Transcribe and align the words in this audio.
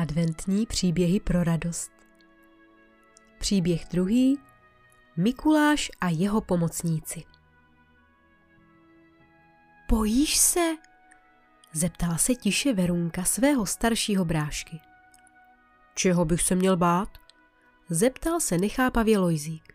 Adventní 0.00 0.66
příběhy 0.66 1.20
pro 1.20 1.44
radost. 1.44 1.92
Příběh 3.38 3.84
druhý. 3.90 4.38
Mikuláš 5.16 5.90
a 6.00 6.08
jeho 6.08 6.40
pomocníci. 6.40 7.24
Bojíš 9.88 10.36
se? 10.36 10.76
Zeptala 11.72 12.18
se 12.18 12.34
tiše 12.34 12.72
Verunka 12.72 13.24
svého 13.24 13.66
staršího 13.66 14.24
brášky. 14.24 14.80
Čeho 15.94 16.24
bych 16.24 16.42
se 16.42 16.54
měl 16.54 16.76
bát? 16.76 17.18
Zeptal 17.90 18.40
se 18.40 18.58
nechápavě 18.58 19.18
Lojzík. 19.18 19.74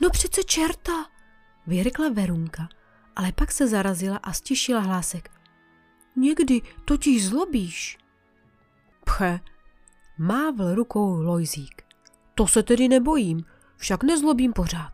No 0.00 0.10
přece 0.10 0.44
čerta, 0.44 1.06
vyřekla 1.66 2.08
Verunka, 2.08 2.68
ale 3.16 3.32
pak 3.32 3.52
se 3.52 3.68
zarazila 3.68 4.16
a 4.16 4.32
stišila 4.32 4.80
hlásek. 4.80 5.30
Někdy 6.16 6.60
totiž 6.84 7.28
zlobíš. 7.28 8.01
Pche, 9.04 9.40
mávl 10.18 10.74
rukou 10.74 11.22
Lojzík. 11.22 11.82
To 12.34 12.46
se 12.46 12.62
tedy 12.62 12.88
nebojím, 12.88 13.44
však 13.76 14.02
nezlobím 14.02 14.52
pořád. 14.52 14.92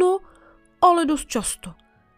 No, 0.00 0.18
ale 0.80 1.06
dost 1.06 1.28
často. 1.28 1.74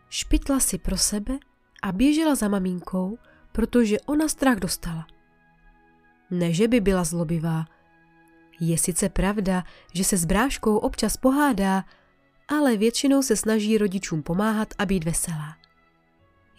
Špitla 0.09 0.60
si 0.60 0.79
pro 0.79 0.96
sebe 0.96 1.38
a 1.82 1.92
běžela 1.92 2.34
za 2.34 2.48
maminkou, 2.48 3.18
protože 3.52 4.01
ona 4.01 4.29
strach 4.29 4.59
dostala. 4.59 5.06
Ne, 6.30 6.52
že 6.52 6.68
by 6.68 6.80
byla 6.80 7.04
zlobivá. 7.04 7.65
Je 8.60 8.79
sice 8.79 9.09
pravda, 9.09 9.65
že 9.95 10.04
se 10.04 10.16
s 10.16 10.24
bráškou 10.24 10.77
občas 10.77 11.16
pohádá, 11.16 11.84
ale 12.48 12.77
většinou 12.77 13.23
se 13.23 13.37
snaží 13.37 13.79
rodičům 13.79 14.23
pomáhat 14.23 14.74
a 14.79 14.87
být 14.87 15.04
veselá. 15.04 15.56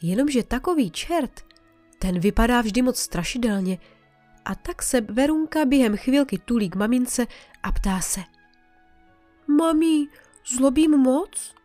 Jenomže 0.01 0.43
takový 0.43 0.91
čert, 0.91 1.45
ten 2.05 2.19
vypadá 2.19 2.61
vždy 2.61 2.81
moc 2.81 2.99
strašidelně 2.99 3.77
a 4.45 4.55
tak 4.55 4.83
se 4.83 5.01
Verunka 5.01 5.65
během 5.65 5.97
chvilky 5.97 6.37
tulí 6.37 6.69
k 6.69 6.75
mamince 6.75 7.27
a 7.63 7.71
ptá 7.71 8.01
se. 8.01 8.19
Mami, 9.47 10.07
zlobím 10.55 10.91
moc? 10.91 11.55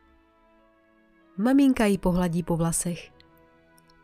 Maminka 1.36 1.86
jí 1.86 1.98
pohladí 1.98 2.42
po 2.42 2.56
vlasech. 2.56 3.12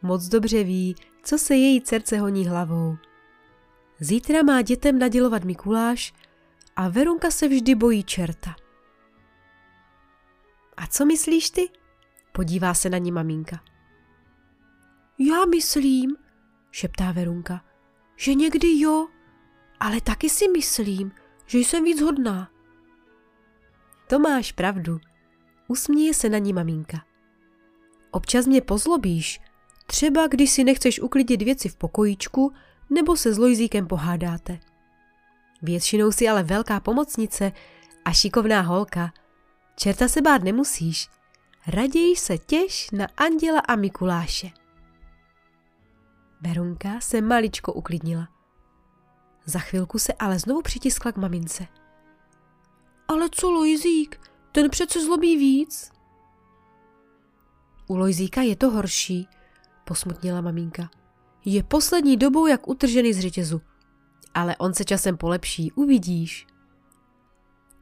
Moc 0.03 0.29
dobře 0.29 0.65
ví, 0.65 0.95
co 1.23 1.39
se 1.39 1.55
její 1.55 1.83
dcerce 1.83 2.19
honí 2.19 2.47
hlavou. 2.47 2.97
Zítra 4.01 4.43
má 4.43 4.63
dětem 4.63 4.99
nadělovat 4.99 5.45
Mikuláš 5.45 6.15
a 6.77 6.89
Verunka 6.89 7.31
se 7.31 7.49
vždy 7.49 7.75
bojí 7.75 8.05
čerta. 8.05 8.57
A 10.77 10.87
co 10.87 11.05
myslíš 11.05 11.51
ty? 11.51 11.69
Podívá 12.33 12.75
se 12.75 12.91
na 12.91 12.99
ní 12.99 13.13
maminka. 13.13 13.61
Já 15.19 15.45
myslím, 15.45 16.17
šeptá 16.77 17.13
Verunka, 17.13 17.65
že 18.17 18.35
někdy 18.35 18.81
jo, 18.81 19.09
ale 19.81 20.01
taky 20.01 20.31
si 20.31 20.49
myslím, 20.49 21.13
že 21.47 21.59
jsem 21.59 21.85
víc 21.85 22.01
hodná. 22.01 22.51
To 24.07 24.19
máš 24.19 24.53
pravdu, 24.53 25.01
usměje 25.69 26.15
se 26.15 26.29
na 26.29 26.39
ní 26.39 26.53
maminka. 26.53 27.05
Občas 28.11 28.47
mě 28.47 28.61
pozlobíš, 28.61 29.41
třeba 29.87 30.27
když 30.27 30.51
si 30.51 30.65
nechceš 30.65 31.01
uklidit 31.01 31.43
věci 31.43 31.69
v 31.69 31.77
pokojíčku 31.77 32.53
nebo 32.91 33.17
se 33.17 33.35
s 33.35 33.39
Lojzíkem 33.39 33.87
pohádáte. 33.87 34.59
Většinou 35.63 36.13
si 36.13 36.29
ale 36.29 36.43
velká 36.43 36.81
pomocnice 36.81 37.53
a 38.05 38.13
šikovná 38.13 38.61
holka. 38.61 39.13
Čerta 39.77 40.09
se 40.09 40.23
bát 40.23 40.45
nemusíš, 40.45 41.09
raději 41.67 42.17
se 42.17 42.39
těš 42.39 42.91
na 42.91 43.09
Anděla 43.17 43.61
a 43.61 43.77
Mikuláše. 43.77 44.66
Verunka 46.41 47.01
se 47.01 47.21
maličko 47.21 47.73
uklidnila. 47.73 48.29
Za 49.45 49.59
chvilku 49.59 49.99
se 49.99 50.13
ale 50.13 50.39
znovu 50.39 50.63
přitiskla 50.63 51.13
k 51.13 51.17
mamince. 51.17 51.67
Ale 53.09 53.29
co 53.33 53.51
Lojzík? 53.51 54.21
Ten 54.53 54.71
přece 54.71 55.05
zlobí 55.05 55.37
víc. 55.37 55.91
U 57.87 57.97
Lojzíka 57.97 58.43
je 58.43 58.57
to 58.57 58.71
horší, 58.71 59.29
posmutnila 59.85 60.41
maminka. 60.41 60.91
Je 61.45 61.63
poslední 61.63 62.17
dobou 62.17 62.47
jak 62.47 62.69
utržený 62.69 63.13
z 63.13 63.21
řetězu. 63.21 63.61
Ale 64.35 64.57
on 64.57 64.75
se 64.75 64.85
časem 64.85 65.17
polepší, 65.17 65.73
uvidíš. 65.73 66.47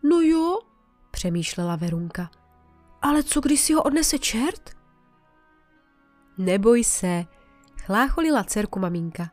No 0.03 0.21
jo, 0.21 0.59
přemýšlela 1.11 1.77
Verunka. 1.77 2.31
Ale 3.03 3.23
co 3.23 3.41
když 3.41 3.61
si 3.61 3.73
ho 3.73 3.83
odnese 3.83 4.19
čert? 4.19 4.71
Neboj 6.39 6.85
se, 6.85 7.25
chlácholila 7.85 8.45
dcerku 8.45 8.81
maminka. 8.81 9.31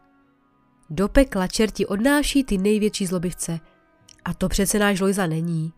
Do 0.89 1.07
pekla 1.07 1.47
čerti 1.47 1.85
odnáší 1.85 2.43
ty 2.43 2.57
největší 2.57 3.05
zlobivce. 3.05 3.59
A 4.25 4.33
to 4.33 4.49
přece 4.49 4.79
náš 4.79 4.99
Lojza 4.99 5.27
není. 5.27 5.73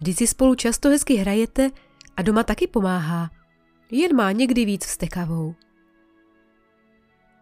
Vždyť 0.00 0.18
si 0.18 0.26
spolu 0.26 0.54
často 0.54 0.88
hezky 0.88 1.14
hrajete 1.14 1.70
a 2.16 2.22
doma 2.22 2.42
taky 2.42 2.66
pomáhá. 2.66 3.30
Jen 3.90 4.16
má 4.16 4.32
někdy 4.32 4.64
víc 4.64 4.86
vstekavou. 4.86 5.54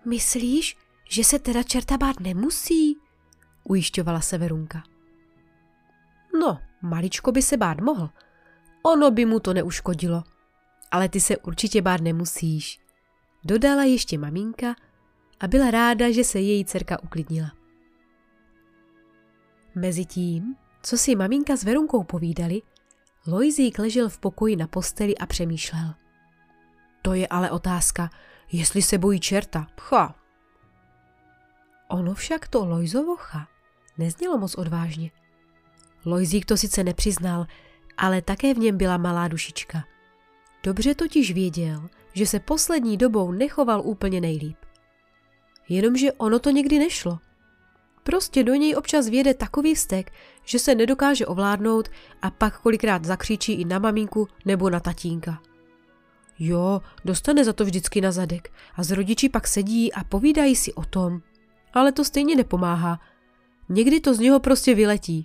Myslíš, 0.04 0.76
že 1.10 1.24
se 1.24 1.38
teda 1.38 1.62
čerta 1.62 1.96
bát 1.96 2.20
nemusí? 2.20 2.96
Ujišťovala 3.64 4.20
se 4.20 4.38
Verunka. 4.38 4.82
No, 6.40 6.58
maličko 6.82 7.32
by 7.32 7.42
se 7.42 7.56
bát 7.56 7.80
mohl. 7.80 8.10
Ono 8.82 9.10
by 9.10 9.24
mu 9.24 9.40
to 9.40 9.54
neuškodilo. 9.54 10.22
Ale 10.90 11.08
ty 11.08 11.20
se 11.20 11.36
určitě 11.36 11.82
bát 11.82 12.00
nemusíš 12.00 12.80
dodala 13.44 13.84
ještě 13.84 14.18
maminka 14.18 14.74
a 15.40 15.46
byla 15.46 15.70
ráda, 15.70 16.10
že 16.10 16.24
se 16.24 16.40
její 16.40 16.64
dcerka 16.64 17.02
uklidnila. 17.02 17.52
Mezitím, 19.74 20.56
co 20.82 20.98
si 20.98 21.16
maminka 21.16 21.56
s 21.56 21.64
Verunkou 21.64 22.04
povídali, 22.04 22.62
Lojzík 23.26 23.78
ležel 23.78 24.08
v 24.08 24.18
pokoji 24.18 24.56
na 24.56 24.66
posteli 24.66 25.18
a 25.18 25.26
přemýšlel. 25.26 25.94
To 27.02 27.14
je 27.14 27.28
ale 27.28 27.50
otázka, 27.50 28.10
jestli 28.52 28.82
se 28.82 28.98
bojí 28.98 29.20
čerta. 29.20 29.66
Pcha. 29.74 30.14
Ono 31.88 32.14
však 32.14 32.48
to 32.48 32.64
Lojzovocha 32.64 33.48
neznělo 33.98 34.38
moc 34.38 34.54
odvážně. 34.54 35.10
Lojzík 36.04 36.46
to 36.46 36.56
sice 36.56 36.84
nepřiznal, 36.84 37.46
ale 37.96 38.22
také 38.22 38.54
v 38.54 38.58
něm 38.58 38.76
byla 38.76 38.96
malá 38.96 39.28
dušička. 39.28 39.84
Dobře 40.62 40.94
totiž 40.94 41.32
věděl, 41.32 41.88
že 42.20 42.26
se 42.26 42.40
poslední 42.40 42.96
dobou 42.96 43.32
nechoval 43.32 43.82
úplně 43.84 44.20
nejlíp. 44.20 44.56
Jenomže 45.68 46.12
ono 46.12 46.38
to 46.38 46.50
někdy 46.50 46.78
nešlo. 46.78 47.18
Prostě 48.02 48.44
do 48.44 48.54
něj 48.54 48.76
občas 48.76 49.08
věde 49.08 49.34
takový 49.34 49.74
vztek, 49.74 50.12
že 50.44 50.58
se 50.58 50.74
nedokáže 50.74 51.26
ovládnout 51.26 51.88
a 52.22 52.30
pak 52.30 52.60
kolikrát 52.60 53.04
zakřičí 53.04 53.52
i 53.52 53.64
na 53.64 53.78
maminku 53.78 54.28
nebo 54.44 54.70
na 54.70 54.80
tatínka. 54.80 55.42
Jo, 56.38 56.82
dostane 57.04 57.44
za 57.44 57.52
to 57.52 57.64
vždycky 57.64 58.00
na 58.00 58.12
zadek 58.12 58.52
a 58.76 58.82
z 58.82 58.90
rodiči 58.90 59.28
pak 59.28 59.48
sedí 59.48 59.92
a 59.92 60.04
povídají 60.04 60.56
si 60.56 60.72
o 60.74 60.84
tom. 60.84 61.20
Ale 61.72 61.92
to 61.92 62.04
stejně 62.04 62.36
nepomáhá. 62.36 63.00
Někdy 63.68 64.00
to 64.00 64.14
z 64.14 64.18
něho 64.18 64.40
prostě 64.40 64.74
vyletí. 64.74 65.24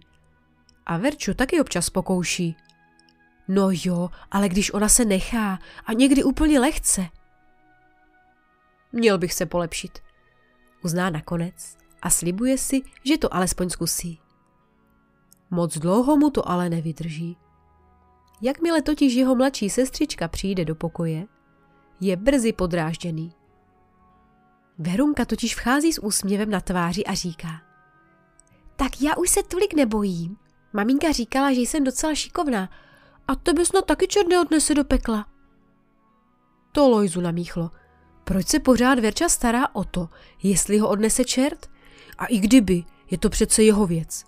A 0.85 0.97
Verču 0.97 1.33
taky 1.33 1.61
občas 1.61 1.89
pokouší. 1.89 2.55
No 3.47 3.69
jo, 3.71 4.09
ale 4.31 4.49
když 4.49 4.73
ona 4.73 4.89
se 4.89 5.05
nechá 5.05 5.59
a 5.85 5.93
někdy 5.93 6.23
úplně 6.23 6.59
lehce. 6.59 7.07
Měl 8.91 9.17
bych 9.17 9.33
se 9.33 9.45
polepšit. 9.45 9.99
Uzná 10.83 11.09
nakonec 11.09 11.77
a 12.01 12.09
slibuje 12.09 12.57
si, 12.57 12.81
že 13.03 13.17
to 13.17 13.33
alespoň 13.33 13.69
zkusí. 13.69 14.19
Moc 15.51 15.77
dlouho 15.77 16.17
mu 16.17 16.29
to 16.29 16.49
ale 16.49 16.69
nevydrží. 16.69 17.37
Jakmile 18.41 18.81
totiž 18.81 19.13
jeho 19.13 19.35
mladší 19.35 19.69
sestřička 19.69 20.27
přijde 20.27 20.65
do 20.65 20.75
pokoje, 20.75 21.27
je 22.01 22.17
brzy 22.17 22.53
podrážděný. 22.53 23.33
Verunka 24.77 25.25
totiž 25.25 25.55
vchází 25.55 25.93
s 25.93 26.03
úsměvem 26.03 26.49
na 26.49 26.61
tváři 26.61 27.03
a 27.03 27.13
říká. 27.13 27.61
Tak 28.75 29.01
já 29.01 29.15
už 29.15 29.29
se 29.29 29.43
tolik 29.43 29.73
nebojím. 29.73 30.37
Maminka 30.73 31.11
říkala, 31.11 31.53
že 31.53 31.61
jsem 31.61 31.83
docela 31.83 32.15
šikovná 32.15 32.69
a 33.27 33.35
tebe 33.35 33.65
snad 33.65 33.85
taky 33.85 34.07
čert 34.07 34.27
neodnese 34.27 34.73
do 34.73 34.83
pekla. 34.83 35.25
To 36.71 36.89
Lojzu 36.89 37.21
namíchlo. 37.21 37.71
Proč 38.23 38.47
se 38.47 38.59
pořád 38.59 38.99
Verča 38.99 39.29
stará 39.29 39.75
o 39.75 39.83
to, 39.83 40.09
jestli 40.43 40.77
ho 40.77 40.89
odnese 40.89 41.23
čert? 41.23 41.69
A 42.17 42.25
i 42.25 42.39
kdyby, 42.39 42.83
je 43.11 43.17
to 43.17 43.29
přece 43.29 43.63
jeho 43.63 43.87
věc. 43.87 44.23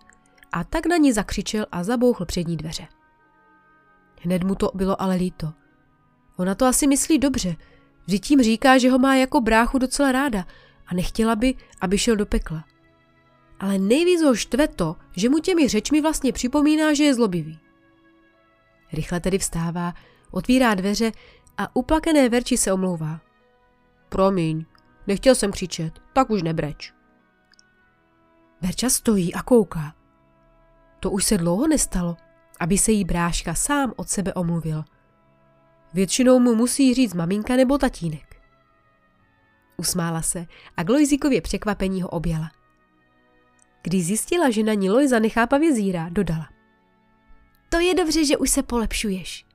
A 0.51 0.63
tak 0.63 0.85
na 0.85 0.97
ní 0.97 1.13
zakřičel 1.13 1.65
a 1.71 1.83
zabouchl 1.83 2.25
přední 2.25 2.57
dveře. 2.57 2.87
Hned 4.21 4.43
mu 4.43 4.55
to 4.55 4.71
bylo 4.73 5.01
ale 5.01 5.15
líto. 5.15 5.53
Ona 6.37 6.55
to 6.55 6.65
asi 6.65 6.87
myslí 6.87 7.17
dobře, 7.17 7.55
vždyť 8.05 8.25
tím 8.25 8.43
říká, 8.43 8.77
že 8.77 8.89
ho 8.89 8.99
má 8.99 9.15
jako 9.15 9.41
bráchu 9.41 9.77
docela 9.77 10.11
ráda 10.11 10.45
a 10.87 10.93
nechtěla 10.93 11.35
by, 11.35 11.55
aby 11.81 11.97
šel 11.97 12.15
do 12.15 12.25
pekla. 12.25 12.63
Ale 13.59 13.79
nejvíc 13.79 14.21
ho 14.21 14.35
štve 14.35 14.67
to, 14.67 14.95
že 15.11 15.29
mu 15.29 15.39
těmi 15.39 15.67
řečmi 15.67 16.01
vlastně 16.01 16.33
připomíná, 16.33 16.93
že 16.93 17.03
je 17.03 17.13
zlobivý. 17.13 17.59
Rychle 18.93 19.19
tedy 19.19 19.37
vstává, 19.37 19.93
otvírá 20.31 20.75
dveře 20.75 21.11
a 21.57 21.75
uplakené 21.75 22.29
Verči 22.29 22.57
se 22.57 22.73
omlouvá. 22.73 23.19
Promiň, 24.09 24.65
nechtěl 25.07 25.35
jsem 25.35 25.51
křičet, 25.51 25.99
tak 26.13 26.29
už 26.29 26.43
nebreč. 26.43 26.93
Verča 28.61 28.89
stojí 28.89 29.33
a 29.33 29.41
kouká. 29.41 29.95
To 30.99 31.11
už 31.11 31.25
se 31.25 31.37
dlouho 31.37 31.67
nestalo, 31.67 32.17
aby 32.59 32.77
se 32.77 32.91
jí 32.91 33.05
bráška 33.05 33.53
sám 33.53 33.93
od 33.95 34.09
sebe 34.09 34.33
omluvil. 34.33 34.83
Většinou 35.93 36.39
mu 36.39 36.55
musí 36.55 36.93
říct 36.93 37.13
maminka 37.13 37.55
nebo 37.55 37.77
tatínek. 37.77 38.41
Usmála 39.77 40.21
se 40.21 40.45
a 40.77 40.83
k 40.83 40.89
Lojzíkově 40.89 41.41
překvapení 41.41 42.01
ho 42.01 42.09
objala. 42.09 42.51
Když 43.81 44.05
zjistila, 44.05 44.49
že 44.49 44.63
na 44.63 44.73
ní 44.73 44.89
Lojza 44.89 45.19
nechápavě 45.19 45.73
zírá, 45.73 46.09
dodala. 46.09 46.49
To 47.69 47.79
je 47.79 47.95
dobře, 47.95 48.25
že 48.25 48.37
už 48.37 48.49
se 48.49 48.63
polepšuješ. 48.63 49.45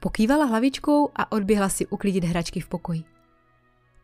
Pokývala 0.00 0.44
hlavičkou 0.44 1.10
a 1.16 1.32
odběhla 1.32 1.68
si 1.68 1.86
uklidit 1.86 2.24
hračky 2.24 2.60
v 2.60 2.68
pokoji. 2.68 3.04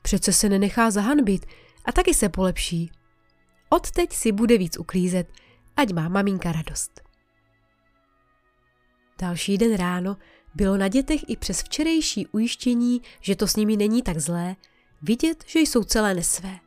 Přece 0.03 0.33
se 0.33 0.49
nenechá 0.49 0.91
zahanbit 0.91 1.47
a 1.85 1.93
taky 1.93 2.15
se 2.15 2.29
polepší. 2.29 2.91
Odteď 3.69 4.13
si 4.13 4.33
bude 4.33 4.59
víc 4.59 4.79
uklízet, 4.79 5.33
ať 5.77 5.93
má 5.93 6.09
maminka 6.09 6.53
radost. 6.53 7.01
Další 9.21 9.59
den 9.59 9.77
ráno 9.77 10.17
bylo 10.55 10.77
na 10.77 10.89
dětech 10.89 11.21
i 11.29 11.37
přes 11.37 11.63
včerejší 11.63 12.27
ujištění, 12.27 13.03
že 13.21 13.37
to 13.37 13.47
s 13.47 13.57
nimi 13.57 13.77
není 13.77 14.03
tak 14.03 14.19
zlé, 14.19 14.57
vidět, 15.03 15.45
že 15.47 15.61
jsou 15.61 15.85
celé 15.85 16.15
nesvé. 16.15 16.59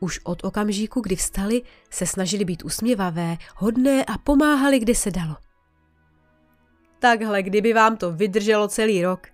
Už 0.00 0.20
od 0.24 0.44
okamžiku, 0.44 1.00
kdy 1.00 1.16
vstali, 1.16 1.62
se 1.90 2.06
snažili 2.06 2.44
být 2.44 2.64
usměvavé, 2.64 3.36
hodné 3.56 4.04
a 4.04 4.18
pomáhali, 4.18 4.78
kde 4.78 4.94
se 4.94 5.10
dalo. 5.10 5.36
Takhle, 6.98 7.42
kdyby 7.42 7.72
vám 7.72 7.96
to 7.96 8.12
vydrželo 8.12 8.68
celý 8.68 9.02
rok, 9.02 9.26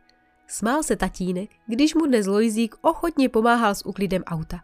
smál 0.47 0.83
se 0.83 0.97
tatínek, 0.97 1.51
když 1.67 1.95
mu 1.95 2.07
dnes 2.07 2.27
Lojzík 2.27 2.75
ochotně 2.81 3.29
pomáhal 3.29 3.75
s 3.75 3.87
uklidem 3.87 4.23
auta. 4.23 4.61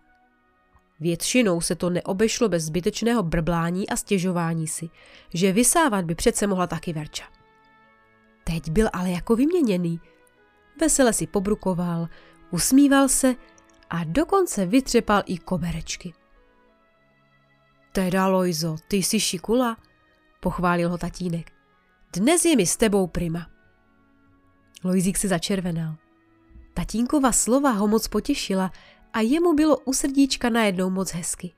Většinou 1.00 1.60
se 1.60 1.74
to 1.74 1.90
neobešlo 1.90 2.48
bez 2.48 2.64
zbytečného 2.64 3.22
brblání 3.22 3.88
a 3.88 3.96
stěžování 3.96 4.66
si, 4.66 4.88
že 5.34 5.52
vysávat 5.52 6.04
by 6.04 6.14
přece 6.14 6.46
mohla 6.46 6.66
taky 6.66 6.92
Verča. 6.92 7.24
Teď 8.44 8.70
byl 8.70 8.88
ale 8.92 9.10
jako 9.10 9.36
vyměněný. 9.36 10.00
Vesele 10.80 11.12
si 11.12 11.26
pobrukoval, 11.26 12.08
usmíval 12.50 13.08
se 13.08 13.34
a 13.90 14.04
dokonce 14.04 14.66
vytřepal 14.66 15.22
i 15.26 15.38
koberečky. 15.38 16.14
Teda, 17.92 18.26
Lojzo, 18.26 18.76
ty 18.88 18.96
jsi 18.96 19.20
šikula, 19.20 19.76
pochválil 20.40 20.90
ho 20.90 20.98
tatínek. 20.98 21.52
Dnes 22.12 22.44
je 22.44 22.56
mi 22.56 22.66
s 22.66 22.76
tebou 22.76 23.06
prima. 23.06 23.50
Lojzík 24.84 25.18
se 25.18 25.28
začervenal. 25.28 25.94
Tatínkova 26.74 27.32
slova 27.32 27.70
ho 27.70 27.88
moc 27.88 28.08
potěšila 28.08 28.72
a 29.12 29.20
jemu 29.20 29.54
bylo 29.54 29.78
u 29.78 29.92
srdíčka 29.92 30.50
najednou 30.50 30.90
moc 30.90 31.12
hezky. 31.12 31.54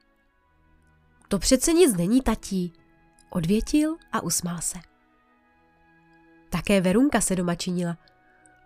To 1.28 1.38
přece 1.38 1.72
nic 1.72 1.96
není, 1.96 2.20
tatí, 2.22 2.72
odvětil 3.30 3.96
a 4.12 4.22
usmál 4.22 4.60
se. 4.60 4.78
Také 6.50 6.80
Verunka 6.80 7.20
se 7.20 7.36
doma 7.36 7.54
činila. 7.54 7.98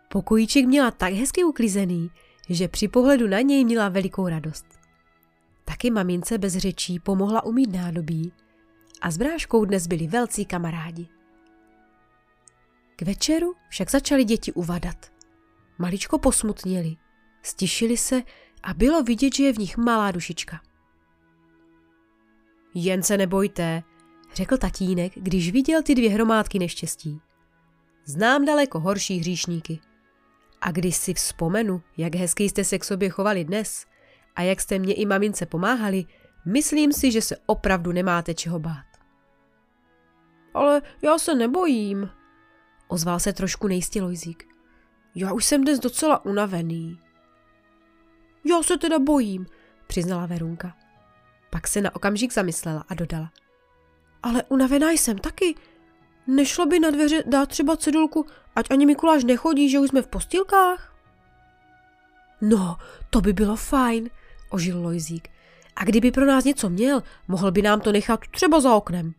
Pokojíček 0.08 0.66
měla 0.66 0.90
tak 0.90 1.12
hezky 1.12 1.44
uklizený, 1.44 2.10
že 2.48 2.68
při 2.68 2.88
pohledu 2.88 3.28
na 3.28 3.40
něj 3.40 3.64
měla 3.64 3.88
velikou 3.88 4.28
radost. 4.28 4.66
Taky 5.64 5.90
mamince 5.90 6.38
bez 6.38 6.56
řečí 6.56 6.98
pomohla 6.98 7.44
umít 7.44 7.72
nádobí 7.72 8.32
a 9.00 9.10
s 9.10 9.16
bráškou 9.16 9.64
dnes 9.64 9.86
byli 9.86 10.06
velcí 10.06 10.44
kamarádi. 10.46 11.08
K 12.96 13.02
večeru 13.02 13.54
však 13.68 13.90
začali 13.90 14.24
děti 14.24 14.52
uvadat. 14.52 15.12
Maličko 15.78 16.18
posmutněli, 16.18 16.96
stišili 17.42 17.96
se 17.96 18.22
a 18.62 18.74
bylo 18.74 19.02
vidět, 19.02 19.34
že 19.34 19.44
je 19.44 19.52
v 19.52 19.58
nich 19.58 19.76
malá 19.76 20.10
dušička. 20.10 20.60
Jen 22.74 23.02
se 23.02 23.16
nebojte, 23.16 23.82
řekl 24.34 24.56
tatínek, 24.56 25.12
když 25.16 25.52
viděl 25.52 25.82
ty 25.82 25.94
dvě 25.94 26.10
hromádky 26.10 26.58
neštěstí. 26.58 27.20
Znám 28.04 28.44
daleko 28.44 28.80
horší 28.80 29.18
hříšníky. 29.18 29.80
A 30.64 30.70
když 30.70 30.96
si 30.96 31.14
vzpomenu, 31.14 31.82
jak 31.96 32.14
hezky 32.14 32.44
jste 32.44 32.64
se 32.64 32.78
k 32.78 32.84
sobě 32.84 33.08
chovali 33.08 33.44
dnes 33.44 33.86
a 34.36 34.42
jak 34.42 34.60
jste 34.60 34.78
mě 34.78 34.94
i 34.94 35.06
mamince 35.06 35.46
pomáhali, 35.46 36.04
myslím 36.44 36.92
si, 36.92 37.12
že 37.12 37.22
se 37.22 37.36
opravdu 37.46 37.92
nemáte 37.92 38.34
čeho 38.34 38.58
bát. 38.58 38.86
Ale 40.54 40.82
já 41.02 41.18
se 41.18 41.34
nebojím, 41.34 42.10
ozval 42.88 43.20
se 43.20 43.32
trošku 43.32 43.68
nejistě 43.68 44.02
Lojzík. 44.02 44.48
Já 45.14 45.32
už 45.32 45.44
jsem 45.44 45.64
dnes 45.64 45.78
docela 45.78 46.24
unavený. 46.24 47.00
Já 48.44 48.62
se 48.62 48.78
teda 48.78 48.98
bojím, 48.98 49.46
přiznala 49.86 50.26
Verunka. 50.26 50.76
Pak 51.50 51.68
se 51.68 51.80
na 51.80 51.96
okamžik 51.96 52.32
zamyslela 52.32 52.84
a 52.88 52.94
dodala. 52.94 53.32
Ale 54.22 54.42
unavená 54.48 54.90
jsem 54.90 55.18
taky. 55.18 55.54
Nešlo 56.26 56.66
by 56.66 56.80
na 56.80 56.90
dveře 56.90 57.22
dát 57.26 57.48
třeba 57.48 57.76
cedulku, 57.76 58.26
ať 58.56 58.70
ani 58.70 58.86
Mikuláš 58.86 59.24
nechodí, 59.24 59.70
že 59.70 59.78
už 59.78 59.88
jsme 59.88 60.02
v 60.02 60.06
postýlkách? 60.06 60.94
No, 62.40 62.76
to 63.10 63.20
by 63.20 63.32
bylo 63.32 63.56
fajn, 63.56 64.10
ožil 64.50 64.82
Lojzík. 64.82 65.28
A 65.76 65.84
kdyby 65.84 66.10
pro 66.10 66.26
nás 66.26 66.44
něco 66.44 66.70
měl, 66.70 67.02
mohl 67.28 67.50
by 67.50 67.62
nám 67.62 67.80
to 67.80 67.92
nechat 67.92 68.20
třeba 68.30 68.60
za 68.60 68.74
oknem. 68.74 69.14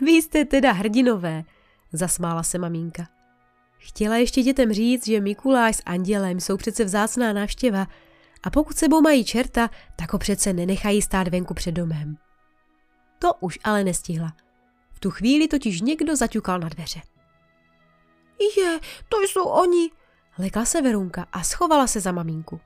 Vy 0.00 0.12
jste 0.12 0.44
teda 0.44 0.72
hrdinové, 0.72 1.44
zasmála 1.92 2.42
se 2.42 2.58
maminka. 2.58 3.08
Chtěla 3.78 4.16
ještě 4.16 4.42
dětem 4.42 4.72
říct, 4.72 5.06
že 5.06 5.20
Mikuláš 5.20 5.76
s 5.76 5.82
Andělem 5.86 6.40
jsou 6.40 6.56
přece 6.56 6.84
vzácná 6.84 7.32
návštěva 7.32 7.86
a 8.42 8.50
pokud 8.50 8.76
sebou 8.76 9.00
mají 9.00 9.24
čerta, 9.24 9.70
tak 9.96 10.12
ho 10.12 10.18
přece 10.18 10.52
nenechají 10.52 11.02
stát 11.02 11.28
venku 11.28 11.54
před 11.54 11.72
domem. 11.72 12.16
To 13.18 13.34
už 13.40 13.58
ale 13.64 13.84
nestihla. 13.84 14.32
Tu 15.02 15.10
chvíli 15.10 15.48
totiž 15.48 15.80
někdo 15.80 16.16
zaťukal 16.16 16.58
na 16.58 16.68
dveře. 16.68 17.00
Je, 18.56 18.80
to 19.08 19.20
jsou 19.20 19.44
oni, 19.44 19.90
lekla 20.38 20.64
se 20.64 20.82
Verunka 20.82 21.26
a 21.32 21.42
schovala 21.42 21.86
se 21.86 22.00
za 22.00 22.12
maminku. 22.12 22.60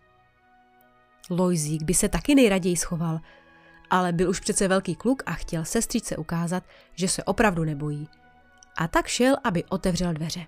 Lojzík 1.31 1.83
by 1.83 1.95
se 1.95 2.09
taky 2.09 2.35
nejraději 2.35 2.77
schoval, 2.77 3.21
ale 3.91 4.13
byl 4.13 4.31
už 4.31 4.41
přece 4.41 4.69
velký 4.69 4.95
kluk 4.95 5.23
a 5.27 5.33
chtěl 5.33 5.65
sestřičce 5.65 6.17
ukázat, 6.17 6.63
že 6.95 7.09
se 7.09 7.25
opravdu 7.25 7.65
nebojí. 7.65 8.09
A 8.77 8.89
tak 8.89 9.07
šel, 9.07 9.37
aby 9.45 9.65
otevřel 9.65 10.13
dveře. 10.13 10.47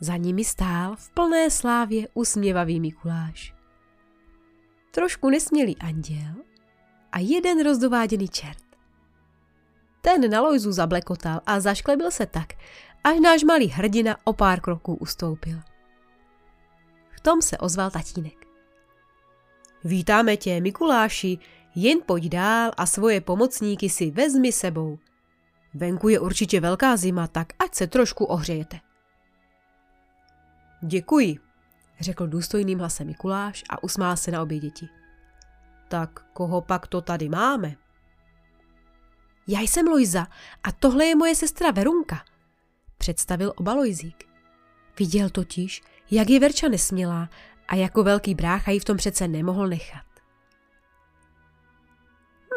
Za 0.00 0.16
nimi 0.16 0.44
stál 0.44 0.96
v 0.96 1.10
plné 1.10 1.50
slávě 1.50 2.08
usměvavý 2.14 2.80
Mikuláš. 2.80 3.54
Trošku 4.90 5.30
nesmělý 5.30 5.78
anděl 5.78 6.34
a 7.12 7.18
jeden 7.18 7.64
rozdováděný 7.64 8.28
čert. 8.28 8.69
Ten 10.00 10.30
na 10.30 10.40
Lojzu 10.40 10.72
zablekotal 10.72 11.40
a 11.46 11.60
zašklebil 11.60 12.10
se 12.10 12.26
tak, 12.26 12.52
až 13.04 13.20
náš 13.20 13.42
malý 13.44 13.68
hrdina 13.68 14.16
o 14.24 14.32
pár 14.32 14.60
kroků 14.60 14.94
ustoupil. 14.94 15.60
V 17.10 17.20
tom 17.20 17.42
se 17.42 17.58
ozval 17.58 17.90
tatínek. 17.90 18.46
Vítáme 19.84 20.36
tě, 20.36 20.60
Mikuláši, 20.60 21.38
jen 21.74 21.98
pojď 22.06 22.24
dál 22.24 22.70
a 22.76 22.86
svoje 22.86 23.20
pomocníky 23.20 23.88
si 23.88 24.10
vezmi 24.10 24.52
sebou. 24.52 24.98
Venku 25.74 26.08
je 26.08 26.20
určitě 26.20 26.60
velká 26.60 26.96
zima, 26.96 27.26
tak 27.26 27.52
ať 27.58 27.74
se 27.74 27.86
trošku 27.86 28.24
ohřejete. 28.24 28.80
Děkuji, 30.82 31.38
řekl 32.00 32.26
důstojným 32.26 32.78
hlasem 32.78 33.06
Mikuláš 33.06 33.64
a 33.68 33.82
usmál 33.82 34.16
se 34.16 34.30
na 34.30 34.42
obě 34.42 34.58
děti. 34.58 34.88
Tak 35.88 36.24
koho 36.32 36.60
pak 36.60 36.86
to 36.86 37.00
tady 37.00 37.28
máme? 37.28 37.76
Já 39.52 39.60
jsem 39.60 39.86
Lojza 39.86 40.26
a 40.62 40.72
tohle 40.72 41.04
je 41.04 41.16
moje 41.16 41.34
sestra 41.34 41.70
Verunka, 41.70 42.24
představil 42.98 43.52
oba 43.56 43.74
Lojzík. 43.74 44.28
Viděl 44.98 45.30
totiž, 45.30 45.82
jak 46.10 46.30
je 46.30 46.40
Verča 46.40 46.68
nesmělá 46.68 47.28
a 47.68 47.74
jako 47.74 48.02
velký 48.02 48.34
brácha 48.34 48.70
ji 48.70 48.80
v 48.80 48.84
tom 48.84 48.96
přece 48.96 49.28
nemohl 49.28 49.68
nechat. 49.68 50.06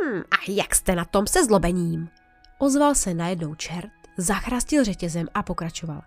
Hmm, 0.01 0.21
a 0.21 0.51
jak 0.51 0.75
jste 0.75 0.95
na 0.95 1.05
tom 1.05 1.27
se 1.27 1.45
zlobením? 1.45 2.09
Ozval 2.57 2.95
se 2.95 3.13
najednou 3.13 3.55
čert, 3.55 3.91
zachrastil 4.17 4.83
řetězem 4.83 5.27
a 5.33 5.43
pokračoval. 5.43 6.01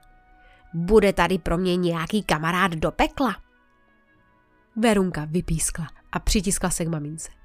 Bude 0.75 1.13
tady 1.13 1.39
pro 1.39 1.59
mě 1.59 1.77
nějaký 1.77 2.23
kamarád 2.23 2.73
do 2.73 2.91
pekla? 2.91 3.37
Verunka 4.77 5.25
vypískla 5.25 5.87
a 6.13 6.19
přitiskla 6.19 6.71
se 6.71 6.85
k 6.85 6.89
mamince. 6.89 7.36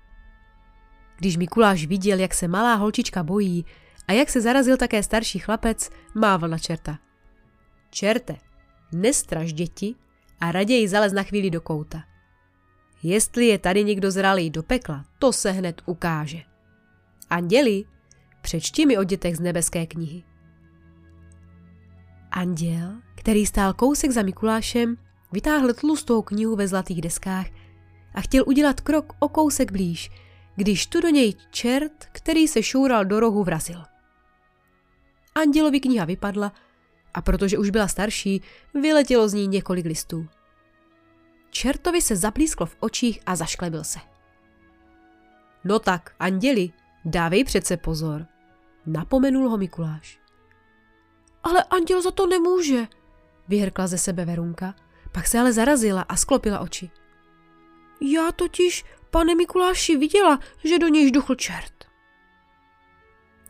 Když 1.22 1.38
Mikuláš 1.38 1.86
viděl, 1.86 2.20
jak 2.20 2.34
se 2.34 2.48
malá 2.48 2.76
holčička 2.76 3.24
bojí 3.24 3.66
a 4.08 4.14
jak 4.14 4.30
se 4.30 4.42
zarazil 4.42 4.78
také 4.78 5.04
starší 5.04 5.40
chlapec, 5.40 5.90
mával 6.16 6.50
na 6.50 6.58
čerta. 6.58 7.00
Čerte, 7.90 8.36
nestraž 8.92 9.54
děti 9.54 9.96
a 10.40 10.52
raději 10.52 10.88
zalez 10.88 11.14
na 11.14 11.24
chvíli 11.24 11.50
do 11.50 11.62
kouta. 11.62 12.04
Jestli 13.04 13.46
je 13.46 13.60
tady 13.60 13.84
někdo 13.84 14.12
zralý 14.12 14.50
do 14.50 14.64
pekla, 14.64 15.06
to 15.20 15.34
se 15.34 15.52
hned 15.52 15.82
ukáže. 15.86 16.42
Anděli, 17.30 17.84
přečti 18.42 18.86
mi 18.86 18.98
o 18.98 19.04
dětech 19.04 19.38
z 19.38 19.40
nebeské 19.40 19.86
knihy. 19.86 20.24
Anděl, 22.32 23.02
který 23.16 23.46
stál 23.46 23.74
kousek 23.74 24.12
za 24.12 24.22
Mikulášem, 24.22 24.98
vytáhl 25.32 25.74
tlustou 25.74 26.22
knihu 26.22 26.56
ve 26.56 26.68
zlatých 26.68 27.02
deskách 27.02 27.48
a 28.14 28.22
chtěl 28.22 28.44
udělat 28.48 28.82
krok 28.82 29.14
o 29.20 29.30
kousek 29.30 29.72
blíž, 29.72 30.12
když 30.56 30.88
tu 30.88 31.02
do 31.02 31.10
něj 31.10 31.36
čert, 31.52 32.06
který 32.12 32.48
se 32.48 32.64
šoural 32.64 33.06
do 33.06 33.20
rohu, 33.20 33.44
vrazil. 33.44 33.84
Andělovi 35.36 35.80
kniha 35.80 36.06
vypadla 36.06 36.54
a 37.14 37.22
protože 37.22 37.58
už 37.58 37.70
byla 37.70 37.88
starší, 37.88 38.42
vyletělo 38.74 39.30
z 39.30 39.34
ní 39.34 39.48
několik 39.48 39.86
listů. 39.86 40.28
Čertovi 41.50 42.02
se 42.02 42.16
zaplísklo 42.16 42.66
v 42.66 42.76
očích 42.80 43.20
a 43.26 43.36
zašklebil 43.36 43.84
se. 43.84 44.00
No 45.64 45.80
tak, 45.80 46.16
anděli, 46.20 46.70
dávej 47.06 47.44
přece 47.44 47.78
pozor, 47.78 48.26
napomenul 48.86 49.50
ho 49.50 49.58
Mikuláš. 49.58 50.20
Ale 51.44 51.64
anděl 51.64 52.02
za 52.02 52.12
to 52.12 52.28
nemůže, 52.28 52.88
vyhrkla 53.48 53.88
ze 53.88 53.98
sebe 53.98 54.26
Verunka, 54.26 54.76
pak 55.12 55.28
se 55.28 55.40
ale 55.40 55.54
zarazila 55.54 56.02
a 56.02 56.16
sklopila 56.16 56.60
oči. 56.60 56.90
Já 58.02 58.32
totiž, 58.32 58.86
pane 59.12 59.36
Mikuláši, 59.36 59.98
viděla, 59.98 60.40
že 60.64 60.80
do 60.80 60.88
něj 60.88 61.08
žduchl 61.08 61.36
čert. 61.36 61.74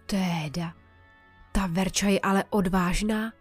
Téda, 0.05 0.73
ta 1.51 1.67
Verča 1.67 2.07
je 2.07 2.19
ale 2.19 2.43
odvážná. 2.49 3.33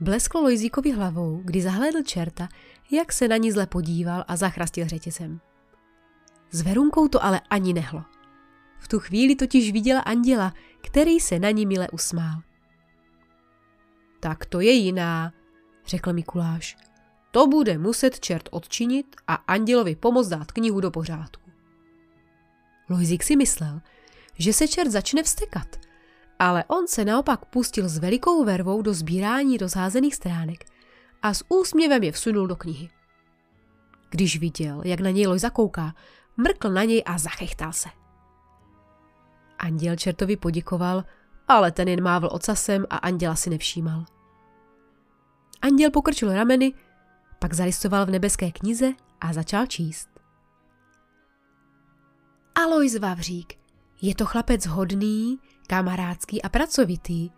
Blesklo 0.00 0.40
Lojzíkovi 0.40 0.92
hlavou, 0.92 1.40
kdy 1.44 1.62
zahlédl 1.62 2.02
čerta, 2.02 2.48
jak 2.90 3.12
se 3.12 3.28
na 3.28 3.36
ní 3.36 3.52
zle 3.52 3.66
podíval 3.66 4.24
a 4.28 4.36
zachrastil 4.36 4.88
řetězem. 4.88 5.40
S 6.50 6.62
Verunkou 6.62 7.08
to 7.08 7.24
ale 7.24 7.40
ani 7.50 7.72
nehlo. 7.72 8.04
V 8.78 8.88
tu 8.88 8.98
chvíli 9.00 9.36
totiž 9.36 9.72
viděla 9.72 10.00
anděla, 10.00 10.52
který 10.80 11.20
se 11.20 11.38
na 11.38 11.50
ní 11.50 11.66
mile 11.66 11.88
usmál. 11.88 12.42
Tak 14.20 14.46
to 14.46 14.60
je 14.60 14.72
jiná, 14.72 15.32
řekl 15.86 16.12
Mikuláš. 16.12 16.76
To 17.30 17.46
bude 17.46 17.78
muset 17.78 18.20
čert 18.20 18.48
odčinit 18.50 19.16
a 19.26 19.34
andělovi 19.34 19.96
pomoct 19.96 20.28
dát 20.28 20.52
knihu 20.52 20.80
do 20.80 20.90
pořádku. 20.90 21.43
Lojzík 22.90 23.22
si 23.22 23.36
myslel, 23.36 23.80
že 24.38 24.52
se 24.52 24.68
čert 24.68 24.90
začne 24.90 25.22
vstekat, 25.22 25.76
ale 26.38 26.64
on 26.64 26.86
se 26.86 27.04
naopak 27.04 27.44
pustil 27.44 27.88
s 27.88 27.98
velikou 27.98 28.44
vervou 28.44 28.82
do 28.82 28.94
sbírání 28.94 29.56
rozházených 29.56 30.14
stránek 30.14 30.64
a 31.22 31.34
s 31.34 31.44
úsměvem 31.48 32.02
je 32.02 32.12
vsunul 32.12 32.46
do 32.46 32.56
knihy. 32.56 32.88
Když 34.10 34.38
viděl, 34.38 34.82
jak 34.84 35.00
na 35.00 35.10
něj 35.10 35.26
Lojza 35.26 35.50
kouká, 35.50 35.94
mrkl 36.36 36.70
na 36.70 36.84
něj 36.84 37.02
a 37.06 37.18
zachechtal 37.18 37.72
se. 37.72 37.88
Anděl 39.58 39.96
čertovi 39.96 40.36
poděkoval, 40.36 41.04
ale 41.48 41.72
ten 41.72 41.88
jen 41.88 42.02
mávl 42.02 42.28
ocasem 42.32 42.86
a 42.90 42.96
anděla 42.96 43.34
si 43.34 43.50
nevšímal. 43.50 44.04
Anděl 45.62 45.90
pokrčil 45.90 46.34
rameny, 46.34 46.72
pak 47.38 47.54
zalistoval 47.54 48.06
v 48.06 48.10
nebeské 48.10 48.52
knize 48.52 48.92
a 49.20 49.32
začal 49.32 49.66
číst. 49.66 50.13
Alois 52.54 52.98
Vavřík. 52.98 53.52
Je 54.02 54.14
to 54.14 54.26
chlapec 54.26 54.66
hodný, 54.66 55.38
kamarádský 55.66 56.42
a 56.42 56.48
pracovitý. 56.48 57.30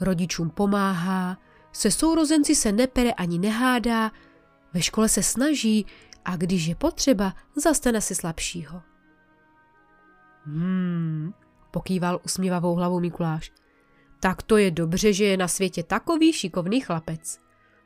Rodičům 0.00 0.50
pomáhá, 0.50 1.38
se 1.72 1.90
sourozenci 1.90 2.54
se 2.54 2.72
nepere 2.72 3.12
ani 3.12 3.38
nehádá, 3.38 4.12
ve 4.72 4.82
škole 4.82 5.08
se 5.08 5.22
snaží 5.22 5.86
a 6.24 6.36
když 6.36 6.66
je 6.66 6.74
potřeba, 6.74 7.34
zastane 7.56 8.00
si 8.00 8.14
slabšího. 8.14 8.82
Hmm, 10.44 11.32
pokýval 11.70 12.20
usmívavou 12.24 12.74
hlavou 12.74 13.00
Mikuláš. 13.00 13.52
Tak 14.20 14.42
to 14.42 14.56
je 14.56 14.70
dobře, 14.70 15.12
že 15.12 15.24
je 15.24 15.36
na 15.36 15.48
světě 15.48 15.82
takový 15.82 16.32
šikovný 16.32 16.80
chlapec. 16.80 17.38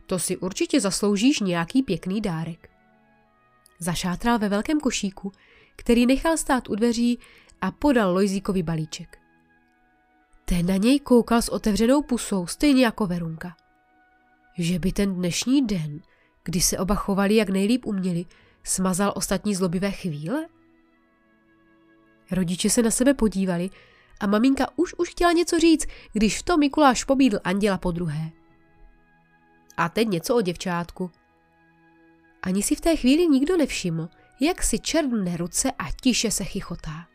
To 0.07 0.19
si 0.19 0.37
určitě 0.37 0.81
zasloužíš 0.81 1.41
nějaký 1.41 1.83
pěkný 1.83 2.21
dárek. 2.21 2.71
Zašátral 3.79 4.39
ve 4.39 4.49
velkém 4.49 4.81
košíku, 4.81 5.33
který 5.79 6.07
nechal 6.07 6.37
stát 6.37 6.69
u 6.69 6.75
dveří 6.75 7.19
a 7.61 7.71
podal 7.71 8.13
Lojzíkovi 8.15 8.63
balíček. 8.63 9.19
Ten 10.45 10.67
na 10.67 10.77
něj 10.77 11.01
koukal 11.01 11.43
s 11.43 11.49
otevřenou 11.49 12.03
pusou, 12.03 12.47
stejně 12.47 12.85
jako 12.85 13.07
Verunka. 13.07 13.57
Že 14.59 14.79
by 14.79 14.93
ten 14.93 15.15
dnešní 15.15 15.67
den, 15.67 16.01
kdy 16.45 16.61
se 16.61 16.79
oba 16.79 16.95
chovali 16.95 17.37
jak 17.37 17.49
nejlíp 17.49 17.87
uměli, 17.87 18.25
smazal 18.65 19.13
ostatní 19.17 19.55
zlobivé 19.55 19.91
chvíle? 19.91 20.47
Rodiče 22.31 22.71
se 22.71 22.83
na 22.83 22.91
sebe 22.91 23.15
podívali 23.15 23.71
a 24.21 24.27
maminka 24.27 24.67
už 24.77 24.95
už 24.95 25.11
chtěla 25.11 25.33
něco 25.33 25.59
říct, 25.59 25.87
když 26.13 26.39
v 26.39 26.43
tom 26.43 26.61
Mikuláš 26.61 27.05
pobídl 27.05 27.39
anděla 27.45 27.79
po 27.79 27.91
druhé. 27.91 28.31
A 29.77 29.89
teď 29.89 30.09
něco 30.09 30.37
o 30.37 30.41
děvčátku. 30.41 31.11
Ani 32.43 32.63
si 32.63 32.75
v 32.75 32.81
té 32.81 32.97
chvíli 32.97 33.27
nikdo 33.27 33.57
nevšiml, 33.57 34.09
jak 34.41 34.63
si 34.63 34.79
červne 34.79 35.37
ruce 35.37 35.73
a 35.73 35.85
tiše 36.01 36.31
se 36.31 36.45
chichotá. 36.45 37.07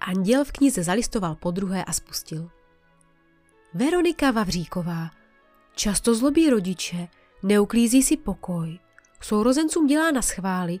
Anděl 0.00 0.44
v 0.44 0.52
knize 0.52 0.82
zalistoval 0.82 1.34
po 1.34 1.50
druhé 1.50 1.84
a 1.84 1.92
spustil. 1.92 2.50
Veronika 3.74 4.30
Vavříková. 4.30 5.10
Často 5.74 6.14
zlobí 6.14 6.50
rodiče, 6.50 7.08
neuklízí 7.42 8.02
si 8.02 8.16
pokoj, 8.16 8.78
sourozencům 9.20 9.86
dělá 9.86 10.10
na 10.10 10.22
schvály, 10.22 10.80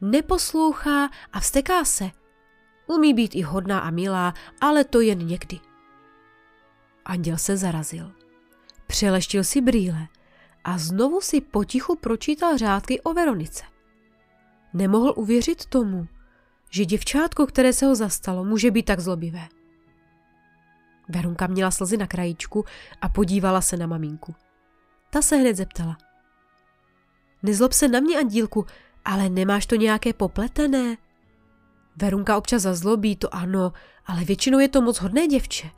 neposlouchá 0.00 1.10
a 1.32 1.40
vsteká 1.40 1.84
se. 1.84 2.10
Umí 2.86 3.14
být 3.14 3.34
i 3.34 3.42
hodná 3.42 3.80
a 3.80 3.90
milá, 3.90 4.34
ale 4.60 4.84
to 4.84 5.00
jen 5.00 5.26
někdy. 5.26 5.60
Anděl 7.04 7.38
se 7.38 7.56
zarazil. 7.56 8.12
Přeleštil 8.86 9.44
si 9.44 9.60
brýle 9.60 10.08
a 10.64 10.78
znovu 10.78 11.20
si 11.20 11.40
potichu 11.40 11.96
pročítal 11.96 12.58
řádky 12.58 13.00
o 13.00 13.12
Veronice. 13.14 13.64
Nemohl 14.74 15.14
uvěřit 15.16 15.66
tomu, 15.66 16.08
že 16.70 16.84
děvčátko, 16.84 17.46
které 17.46 17.72
se 17.72 17.86
ho 17.86 17.94
zastalo, 17.94 18.44
může 18.44 18.70
být 18.70 18.82
tak 18.82 19.00
zlobivé. 19.00 19.48
Verunka 21.08 21.46
měla 21.46 21.70
slzy 21.70 21.96
na 21.96 22.06
krajíčku 22.06 22.64
a 23.00 23.08
podívala 23.08 23.60
se 23.60 23.76
na 23.76 23.86
maminku. 23.86 24.34
Ta 25.10 25.22
se 25.22 25.36
hned 25.36 25.56
zeptala. 25.56 25.98
Nezlob 27.42 27.72
se 27.72 27.88
na 27.88 28.00
mě, 28.00 28.18
Andílku, 28.18 28.66
ale 29.04 29.28
nemáš 29.28 29.66
to 29.66 29.74
nějaké 29.76 30.12
popletené? 30.12 30.96
Verunka 31.96 32.36
občas 32.36 32.62
zazlobí, 32.62 33.16
to 33.16 33.34
ano, 33.34 33.72
ale 34.06 34.24
většinou 34.24 34.58
je 34.58 34.68
to 34.68 34.82
moc 34.82 34.98
hodné 34.98 35.26
děvče. 35.26 35.70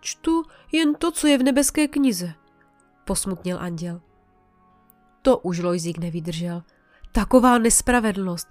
Čtu 0.00 0.42
jen 0.72 0.94
to, 0.94 1.10
co 1.10 1.26
je 1.26 1.38
v 1.38 1.42
nebeské 1.42 1.88
knize, 1.88 2.32
posmutnil 3.04 3.58
anděl. 3.60 4.00
To 5.22 5.38
už 5.38 5.58
Lojzík 5.58 5.98
nevydržel. 5.98 6.62
Taková 7.12 7.58
nespravedlnost. 7.58 8.48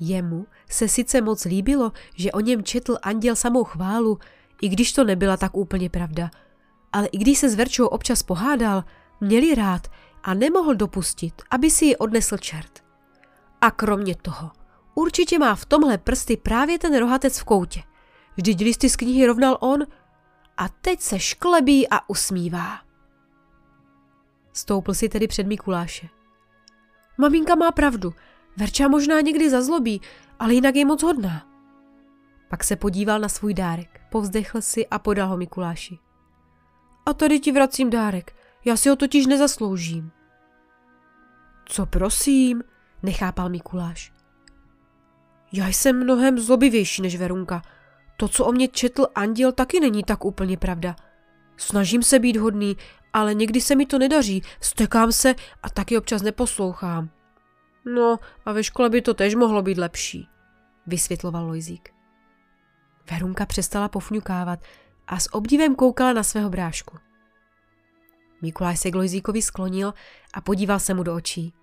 Jemu 0.00 0.46
se 0.70 0.88
sice 0.88 1.20
moc 1.20 1.44
líbilo, 1.44 1.92
že 2.14 2.32
o 2.32 2.40
něm 2.40 2.62
četl 2.62 2.96
anděl 3.02 3.36
samou 3.36 3.64
chválu, 3.64 4.18
i 4.62 4.68
když 4.68 4.92
to 4.92 5.04
nebyla 5.04 5.36
tak 5.36 5.56
úplně 5.56 5.90
pravda. 5.90 6.30
Ale 6.92 7.06
i 7.06 7.18
když 7.18 7.38
se 7.38 7.50
s 7.50 7.54
Verčou 7.54 7.86
občas 7.86 8.22
pohádal, 8.22 8.84
měli 9.20 9.54
rád 9.54 9.88
a 10.22 10.34
nemohl 10.34 10.74
dopustit, 10.74 11.42
aby 11.50 11.70
si 11.70 11.84
ji 11.84 11.96
odnesl 11.96 12.36
čert. 12.36 12.84
A 13.60 13.70
kromě 13.70 14.14
toho, 14.16 14.50
určitě 14.94 15.38
má 15.38 15.54
v 15.54 15.64
tomhle 15.64 15.98
prsty 15.98 16.36
právě 16.36 16.78
ten 16.78 16.98
rohatec 16.98 17.38
v 17.38 17.44
koutě. 17.44 17.82
Vždyť 18.36 18.60
listy 18.60 18.90
z 18.90 18.96
knihy 18.96 19.26
rovnal 19.26 19.58
on 19.60 19.82
a 20.56 20.68
teď 20.68 21.00
se 21.00 21.18
šklebí 21.18 21.88
a 21.88 22.08
usmívá. 22.08 22.78
Stoupl 24.52 24.94
si 24.94 25.08
tedy 25.08 25.28
před 25.28 25.46
Mikuláše. 25.46 26.15
Maminka 27.18 27.54
má 27.54 27.72
pravdu, 27.72 28.14
Verča 28.56 28.88
možná 28.88 29.20
někdy 29.20 29.50
zazlobí, 29.50 30.00
ale 30.38 30.54
jinak 30.54 30.76
je 30.76 30.84
moc 30.84 31.02
hodná. 31.02 31.46
Pak 32.48 32.64
se 32.64 32.76
podíval 32.76 33.20
na 33.20 33.28
svůj 33.28 33.54
dárek, 33.54 34.00
povzdechl 34.10 34.60
si 34.60 34.86
a 34.86 34.98
podal 34.98 35.28
ho 35.28 35.36
Mikuláši. 35.36 35.98
A 37.06 37.12
tady 37.12 37.40
ti 37.40 37.52
vracím 37.52 37.90
dárek, 37.90 38.36
já 38.64 38.76
si 38.76 38.88
ho 38.88 38.96
totiž 38.96 39.26
nezasloužím. 39.26 40.10
Co 41.64 41.86
prosím, 41.86 42.62
nechápal 43.02 43.48
Mikuláš. 43.48 44.12
Já 45.52 45.68
jsem 45.68 46.04
mnohem 46.04 46.38
zlobivější 46.38 47.02
než 47.02 47.16
Verunka. 47.16 47.62
To, 48.16 48.28
co 48.28 48.44
o 48.44 48.52
mě 48.52 48.68
četl 48.68 49.06
anděl, 49.14 49.52
taky 49.52 49.80
není 49.80 50.04
tak 50.04 50.24
úplně 50.24 50.56
pravda. 50.56 50.96
Snažím 51.56 52.02
se 52.02 52.18
být 52.18 52.36
hodný, 52.36 52.76
ale 53.12 53.34
někdy 53.34 53.60
se 53.60 53.74
mi 53.74 53.86
to 53.86 53.98
nedaří, 53.98 54.42
stekám 54.60 55.12
se 55.12 55.34
a 55.62 55.70
taky 55.70 55.98
občas 55.98 56.22
neposlouchám. 56.22 57.10
No 57.94 58.18
a 58.44 58.52
ve 58.52 58.64
škole 58.64 58.90
by 58.90 59.02
to 59.02 59.14
tež 59.14 59.34
mohlo 59.34 59.62
být 59.62 59.78
lepší, 59.78 60.28
vysvětloval 60.86 61.46
Lojzík. 61.46 61.90
Verunka 63.10 63.46
přestala 63.46 63.88
pofňukávat 63.88 64.60
a 65.06 65.20
s 65.20 65.34
obdivem 65.34 65.74
koukala 65.74 66.12
na 66.12 66.22
svého 66.22 66.50
brášku. 66.50 66.98
Mikuláš 68.42 68.80
se 68.80 68.90
k 68.90 68.94
Lojzíkovi 68.94 69.42
sklonil 69.42 69.94
a 70.34 70.40
podíval 70.40 70.78
se 70.80 70.94
mu 70.94 71.02
do 71.02 71.14
očí. 71.14 71.54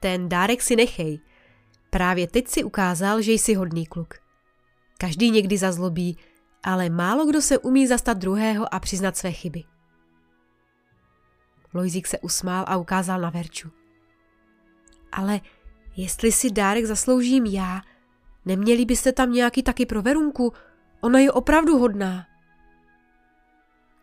Ten 0.00 0.28
dárek 0.28 0.62
si 0.62 0.76
nechej. 0.76 1.20
Právě 1.90 2.26
teď 2.26 2.48
si 2.48 2.64
ukázal, 2.64 3.22
že 3.22 3.32
jsi 3.32 3.54
hodný 3.54 3.86
kluk. 3.86 4.14
Každý 4.98 5.30
někdy 5.30 5.58
zazlobí, 5.58 6.18
ale 6.66 6.88
málo 6.88 7.26
kdo 7.26 7.42
se 7.42 7.58
umí 7.58 7.86
zastat 7.86 8.18
druhého 8.18 8.74
a 8.74 8.80
přiznat 8.80 9.16
své 9.16 9.32
chyby. 9.32 9.64
Lojzík 11.74 12.06
se 12.06 12.18
usmál 12.18 12.64
a 12.68 12.76
ukázal 12.76 13.20
na 13.20 13.30
Verču. 13.30 13.70
Ale 15.12 15.40
Jestli 15.96 16.32
si 16.32 16.50
dárek 16.50 16.84
zasloužím 16.84 17.46
já, 17.46 17.80
neměli 18.44 18.84
byste 18.84 19.12
tam 19.12 19.32
nějaký 19.32 19.62
taky 19.62 19.86
pro 19.86 20.02
Verunku? 20.02 20.52
Ona 21.00 21.18
je 21.18 21.32
opravdu 21.32 21.78
hodná. 21.78 22.26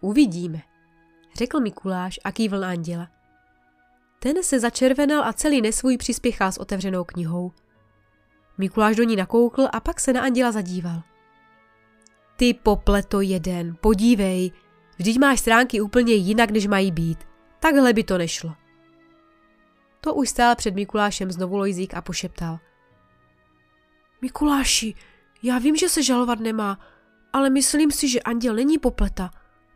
Uvidíme, 0.01 0.62
řekl 1.36 1.60
Mikuláš 1.60 2.20
a 2.24 2.32
kývl 2.32 2.60
na 2.60 2.70
anděla. 2.70 3.08
Ten 4.20 4.43
se 4.43 4.60
začervenal 4.60 5.24
a 5.24 5.34
celý 5.34 5.62
nesvůj 5.62 5.98
přispěchal 5.98 6.51
s 6.51 6.58
otevřenou 6.58 7.03
knihou. 7.03 7.51
Mikuláš 8.58 8.96
do 8.96 9.03
ní 9.03 9.15
nakoukl 9.15 9.67
a 9.72 9.79
pak 9.79 10.00
se 10.00 10.13
na 10.13 10.22
anděla 10.22 10.51
zadíval. 10.51 11.01
Ty 12.36 12.54
popleto 12.54 13.22
jeden, 13.22 13.75
podívej, 13.82 14.52
vždyť 14.98 15.20
máš 15.20 15.40
stránky 15.40 15.82
úplně 15.82 16.13
jinak, 16.13 16.52
než 16.52 16.68
mají 16.68 16.92
být. 16.92 17.20
Takhle 17.60 17.94
by 17.94 18.04
to 18.04 18.18
nešlo. 18.18 18.54
To 20.02 20.13
už 20.13 20.30
stál 20.30 20.56
před 20.56 20.75
Mikulášem 20.75 21.32
znovu 21.32 21.58
Lojzík 21.58 21.94
a 21.94 22.02
pošeptal. 22.02 22.60
Mikuláši, 24.22 24.94
já 25.44 25.60
vím, 25.60 25.75
že 25.75 25.90
se 25.90 26.04
žalovat 26.04 26.40
nemá, 26.40 26.80
ale 27.34 27.50
myslím 27.50 27.92
si, 27.92 28.08
že 28.10 28.22
anděl 28.22 28.56
není 28.56 28.78
popleta. 28.78 29.32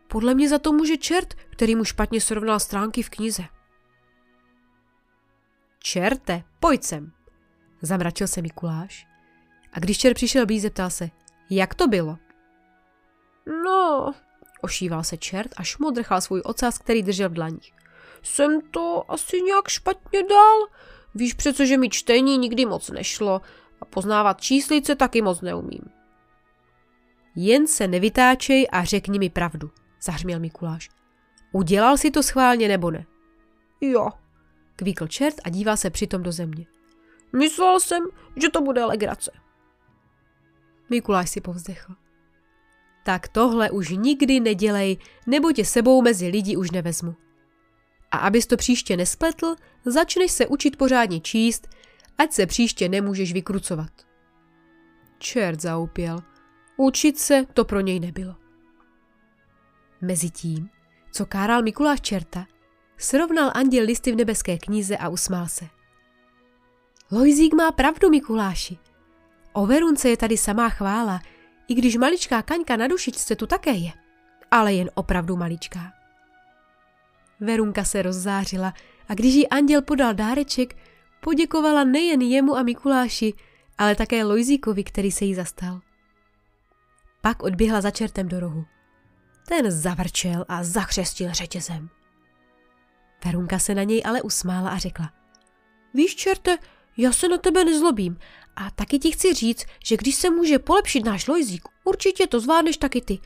Podle 0.07 0.33
mě 0.33 0.49
za 0.49 0.59
to 0.59 0.73
může 0.73 0.97
čert, 0.97 1.33
který 1.33 1.75
mu 1.75 1.83
špatně 1.83 2.21
srovnal 2.21 2.59
stránky 2.59 3.03
v 3.03 3.09
knize. 3.09 3.43
Čerte, 5.79 6.43
pojď 6.59 6.83
sem, 6.83 7.11
zamračil 7.81 8.27
se 8.27 8.41
Mikuláš. 8.41 9.07
A 9.73 9.79
když 9.79 9.97
čert 9.97 10.13
přišel 10.13 10.45
blíž, 10.45 10.61
zeptal 10.61 10.89
se, 10.89 11.09
jak 11.49 11.75
to 11.75 11.87
bylo? 11.87 12.17
No, 13.65 14.13
ošíval 14.61 15.03
se 15.03 15.17
čert 15.17 15.51
a 15.57 15.63
šmodrchal 15.63 16.21
svůj 16.21 16.41
ocas, 16.45 16.77
který 16.77 17.03
držel 17.03 17.29
v 17.29 17.33
dlaních. 17.33 17.73
Jsem 18.23 18.61
to 18.61 19.11
asi 19.11 19.41
nějak 19.41 19.67
špatně 19.67 20.23
dal. 20.23 20.67
Víš 21.15 21.33
přece, 21.33 21.65
že 21.65 21.77
mi 21.77 21.89
čtení 21.89 22.37
nikdy 22.37 22.65
moc 22.65 22.89
nešlo 22.89 23.41
a 23.81 23.85
poznávat 23.85 24.41
číslice 24.41 24.95
taky 24.95 25.21
moc 25.21 25.41
neumím. 25.41 25.81
Jen 27.35 27.67
se 27.67 27.87
nevytáčej 27.87 28.67
a 28.71 28.83
řekni 28.83 29.19
mi 29.19 29.29
pravdu, 29.29 29.71
zahřměl 30.01 30.39
Mikuláš. 30.39 30.89
Udělal 31.51 31.97
si 31.97 32.11
to 32.11 32.23
schválně 32.23 32.67
nebo 32.67 32.91
ne? 32.91 33.05
Jo, 33.81 34.09
kvíkl 34.75 35.07
čert 35.07 35.35
a 35.43 35.49
díval 35.49 35.77
se 35.77 35.89
přitom 35.89 36.23
do 36.23 36.31
země. 36.31 36.65
Myslel 37.35 37.79
jsem, 37.79 38.03
že 38.35 38.49
to 38.49 38.61
bude 38.61 38.85
legrace. 38.85 39.31
Mikuláš 40.89 41.29
si 41.29 41.41
povzdechl. 41.41 41.93
Tak 43.07 43.27
tohle 43.27 43.71
už 43.71 43.89
nikdy 43.89 44.39
nedělej, 44.39 44.97
nebo 45.27 45.51
tě 45.51 45.65
sebou 45.65 46.01
mezi 46.01 46.27
lidi 46.27 46.57
už 46.57 46.71
nevezmu. 46.71 47.15
A 48.11 48.17
abys 48.17 48.47
to 48.47 48.57
příště 48.57 48.97
nespletl, 48.97 49.55
začneš 49.85 50.31
se 50.31 50.47
učit 50.47 50.77
pořádně 50.77 51.19
číst, 51.19 51.67
ať 52.17 52.33
se 52.33 52.45
příště 52.45 52.89
nemůžeš 52.89 53.33
vykrucovat. 53.33 53.89
Čert 55.19 55.61
zaupěl. 55.61 56.19
Učit 56.77 57.19
se 57.19 57.45
to 57.53 57.65
pro 57.65 57.79
něj 57.79 57.99
nebylo. 57.99 58.35
Mezitím, 60.01 60.69
co 61.11 61.25
káral 61.25 61.63
Mikuláš 61.63 62.01
čerta, 62.01 62.45
srovnal 62.97 63.51
anděl 63.55 63.85
listy 63.85 64.11
v 64.11 64.15
nebeské 64.15 64.57
knize 64.57 64.97
a 64.97 65.09
usmál 65.09 65.47
se. 65.47 65.65
Lojzík 67.11 67.53
má 67.53 67.71
pravdu, 67.71 68.09
Mikuláši. 68.09 68.77
O 69.53 69.65
Verunce 69.65 70.09
je 70.09 70.17
tady 70.17 70.37
samá 70.37 70.69
chvála, 70.69 71.19
i 71.67 71.75
když 71.75 71.97
maličká 71.97 72.41
kaňka 72.41 72.75
na 72.75 72.87
dušičce 72.87 73.35
tu 73.35 73.47
také 73.47 73.71
je, 73.71 73.91
ale 74.51 74.73
jen 74.73 74.89
opravdu 74.93 75.35
maličká. 75.35 75.93
Verunka 77.39 77.83
se 77.83 78.01
rozzářila 78.01 78.73
a 79.09 79.13
když 79.13 79.33
jí 79.33 79.49
anděl 79.49 79.81
podal 79.81 80.13
dáreček, 80.13 80.75
poděkovala 81.21 81.83
nejen 81.83 82.21
jemu 82.21 82.55
a 82.55 82.63
Mikuláši, 82.63 83.33
ale 83.77 83.95
také 83.95 84.23
Lojzíkovi, 84.23 84.83
který 84.83 85.11
se 85.11 85.25
jí 85.25 85.35
zastal. 85.35 85.81
Pak 87.21 87.43
odběhla 87.43 87.81
za 87.81 87.91
čertem 87.91 88.27
do 88.27 88.39
rohu. 88.39 88.65
Ten 89.47 89.71
zavrčel 89.71 90.45
a 90.47 90.63
zachřestil 90.63 91.33
řetězem. 91.33 91.89
Verunka 93.25 93.59
se 93.59 93.75
na 93.75 93.83
něj 93.83 94.01
ale 94.05 94.21
usmála 94.21 94.69
a 94.69 94.77
řekla. 94.77 95.11
Víš, 95.93 96.15
čerte, 96.15 96.57
já 96.97 97.11
se 97.11 97.27
na 97.27 97.37
tebe 97.37 97.65
nezlobím 97.65 98.17
a 98.57 98.71
taky 98.71 98.99
ti 98.99 99.11
chci 99.11 99.33
říct, 99.33 99.65
že 99.85 99.97
když 99.97 100.15
se 100.15 100.29
může 100.29 100.59
polepšit 100.59 101.05
náš 101.05 101.27
Lojzík, 101.27 101.63
určitě 101.83 102.27
to 102.27 102.39
zvládneš 102.39 102.77
taky 102.77 103.01
ty. 103.01 103.19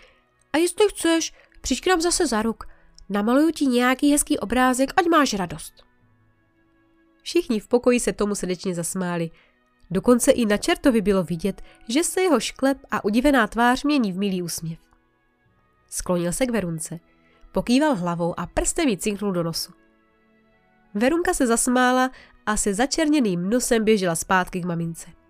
A 0.54 0.58
jestli 0.58 0.86
chceš, 0.90 1.34
přijď 1.62 1.82
k 1.82 1.88
nám 1.88 2.02
zase 2.02 2.28
za 2.28 2.42
rok. 2.42 2.68
Namaluju 3.10 3.52
ti 3.52 3.66
nějaký 3.66 4.12
hezký 4.12 4.40
obrázek, 4.40 4.94
ať 4.98 5.06
máš 5.06 5.34
radost. 5.34 5.74
Všichni 7.24 7.60
v 7.60 7.68
pokoji 7.68 8.00
se 8.00 8.14
tomu 8.14 8.36
srdečně 8.36 8.76
zasmáli. 8.76 9.30
Dokonce 9.92 10.32
i 10.32 10.46
na 10.46 10.58
čertovi 10.58 11.02
bylo 11.02 11.24
vidět, 11.24 11.62
že 11.88 12.04
se 12.04 12.22
jeho 12.22 12.40
šklep 12.40 12.78
a 12.92 13.06
udivená 13.06 13.48
tvář 13.48 13.84
mění 13.84 14.12
v 14.12 14.18
milý 14.18 14.42
úsměv. 14.42 14.80
Sklonil 15.90 16.34
se 16.34 16.46
k 16.46 16.52
Verunce, 16.52 17.00
pokýval 17.52 17.96
hlavou 17.96 18.40
a 18.40 18.46
prstem 18.46 18.90
ji 18.90 18.98
cinknul 18.98 19.32
do 19.32 19.44
nosu. 19.44 19.72
Verunka 20.94 21.34
se 21.34 21.48
zasmála 21.48 22.12
a 22.46 22.58
se 22.58 22.74
začerněným 22.74 23.50
nosem 23.50 23.84
běžela 23.84 24.16
zpátky 24.16 24.62
k 24.62 24.66
mamince. 24.66 25.21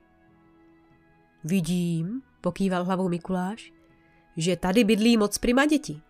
Vidím, 1.44 2.22
pokýval 2.42 2.84
hlavou 2.84 3.10
Mikuláš, 3.10 3.74
že 4.38 4.56
tady 4.56 4.84
bydlí 4.84 5.18
moc 5.18 5.38
prima 5.38 5.66
děti. 5.66 6.02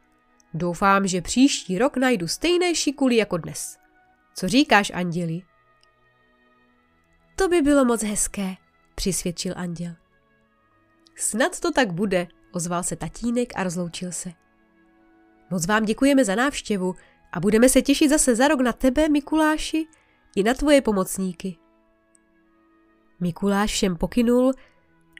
Doufám, 0.54 1.08
že 1.08 1.22
příští 1.22 1.78
rok 1.78 1.98
najdu 1.98 2.28
stejné 2.28 2.76
šikuly 2.76 3.15
jako 3.15 3.38
dnes. 3.38 3.78
Co 4.36 4.48
říkáš, 4.48 4.91
anděli? 4.96 5.41
To 7.36 7.48
by 7.48 7.62
bylo 7.62 7.86
moc 7.86 8.04
hezké, 8.04 8.56
přisvědčil 8.96 9.54
anděl. 9.58 9.94
Snad 11.15 11.60
to 11.60 11.72
tak 11.72 11.94
bude, 11.94 12.28
ozval 12.52 12.84
se 12.84 12.96
tatínek 12.96 13.54
a 13.56 13.63
rozloučil 13.63 14.12
se. 14.12 14.32
Moc 15.50 15.67
vám 15.67 15.86
děkujeme 15.86 16.26
za 16.26 16.36
návštěvu 16.36 16.96
a 17.32 17.39
budeme 17.39 17.70
se 17.70 17.82
těšit 17.82 18.10
zase 18.10 18.36
za 18.36 18.48
rok 18.48 18.62
na 18.62 18.74
tebe, 18.74 19.10
Mikuláši, 19.10 19.88
i 20.36 20.44
na 20.44 20.54
tvoje 20.54 20.82
pomocníky. 20.82 21.58
Mikuláš 23.20 23.72
všem 23.72 23.96
pokynul 23.96 24.54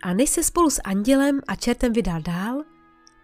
a 0.02 0.14
než 0.14 0.30
se 0.30 0.44
spolu 0.44 0.70
s 0.70 0.82
andělem 0.84 1.42
a 1.48 1.56
čertem 1.56 1.94
vydal 1.94 2.22
dál, 2.22 2.64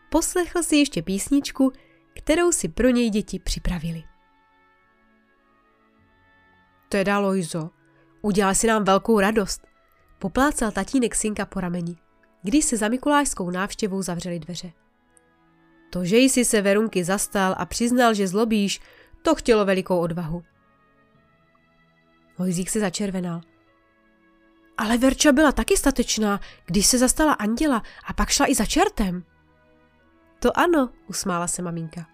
poslechl 0.10 0.64
si 0.64 0.76
ještě 0.76 1.02
písničku, 1.02 1.72
kterou 2.16 2.52
si 2.52 2.68
pro 2.68 2.90
něj 2.90 3.10
děti 3.10 3.40
připravili. 3.40 4.04
Teda, 6.90 7.20
Lojzo, 7.20 7.70
udělal 8.22 8.56
si 8.56 8.68
nám 8.68 8.84
velkou 8.84 9.20
radost, 9.20 9.68
poplácal 10.20 10.72
tatínek 10.72 11.16
synka 11.16 11.46
po 11.46 11.60
rameni, 11.60 11.96
když 12.44 12.66
se 12.66 12.78
za 12.78 12.88
mikulášskou 12.88 13.50
návštěvou 13.50 14.02
zavřely 14.02 14.40
dveře. 14.40 14.72
To, 15.90 16.06
že 16.06 16.18
jsi 16.18 16.46
se 16.46 16.62
Verunky 16.62 17.04
zastal 17.04 17.56
a 17.58 17.66
přiznal, 17.66 18.14
že 18.14 18.28
zlobíš, 18.28 18.80
to 19.22 19.36
chtělo 19.36 19.66
velikou 19.66 20.00
odvahu. 20.00 20.44
Lojzík 22.40 22.70
se 22.70 22.80
začervenal. 22.80 23.42
Ale 24.78 24.98
Verča 24.98 25.32
byla 25.32 25.52
taky 25.52 25.78
statečná, 25.78 26.40
když 26.66 26.88
se 26.88 26.98
zastala 26.98 27.34
anděla 27.34 27.84
a 28.08 28.14
pak 28.14 28.30
šla 28.30 28.52
i 28.52 28.56
za 28.56 28.66
čertem. 28.66 29.24
To 30.40 30.60
ano, 30.60 30.90
usmála 31.08 31.48
se 31.48 31.62
maminka. 31.62 32.08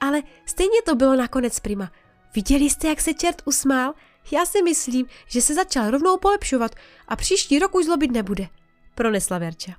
Ale 0.00 0.22
stejně 0.46 0.82
to 0.82 0.94
bylo 0.94 1.16
nakonec 1.16 1.60
prima. 1.60 1.92
Viděli 2.34 2.70
jste, 2.70 2.88
jak 2.88 3.00
se 3.00 3.14
čert 3.14 3.42
usmál? 3.44 3.94
Já 4.32 4.46
si 4.46 4.62
myslím, 4.62 5.06
že 5.26 5.42
se 5.42 5.54
začal 5.54 5.90
rovnou 5.90 6.18
polepšovat 6.18 6.74
a 7.08 7.16
příští 7.16 7.58
rok 7.58 7.74
už 7.74 7.84
zlobit 7.84 8.10
nebude, 8.10 8.48
pronesla 8.94 9.38
Verča. 9.38 9.72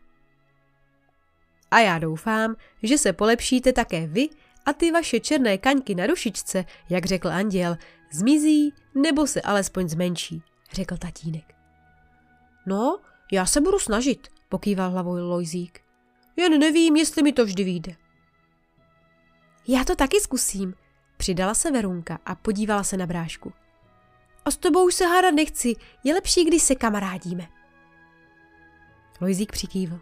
A 1.72 1.80
já 1.80 2.00
doufám, 2.00 2.56
že 2.84 2.98
se 2.98 3.14
polepšíte 3.14 3.74
také 3.74 4.08
vy 4.08 4.30
a 4.66 4.74
ty 4.74 4.92
vaše 4.92 5.20
černé 5.20 5.58
kaňky 5.58 5.96
na 5.96 6.08
rušičce, 6.08 6.66
jak 6.90 7.06
řekl 7.06 7.28
anděl, 7.28 7.78
zmizí 8.12 8.74
nebo 8.96 9.28
se 9.28 9.42
alespoň 9.42 9.90
zmenší, 9.90 10.42
řekl 10.74 10.98
tatínek. 10.98 11.56
No, 12.66 13.00
já 13.32 13.46
se 13.46 13.62
budu 13.62 13.80
snažit, 13.80 14.28
pokýval 14.50 14.92
hlavou 14.92 15.14
Lojzík. 15.14 15.80
Jen 16.36 16.60
nevím, 16.60 16.96
jestli 16.96 17.24
mi 17.24 17.34
to 17.34 17.46
vždy 17.46 17.64
vyjde. 17.64 17.96
Já 19.68 19.84
to 19.84 19.96
taky 19.96 20.20
zkusím, 20.20 20.74
přidala 21.18 21.54
se 21.54 21.72
Verunka 21.72 22.20
a 22.26 22.36
podívala 22.36 22.84
se 22.84 22.98
na 22.98 23.06
brášku. 23.06 23.54
A 24.46 24.52
s 24.52 24.58
tebou 24.58 24.86
už 24.86 24.94
se 24.94 25.06
hádat 25.06 25.34
nechci, 25.34 25.76
je 26.04 26.14
lepší, 26.14 26.46
když 26.46 26.64
se 26.64 26.76
kamarádíme. 26.76 27.48
Lojzík 29.22 29.52
přikývl. 29.52 30.00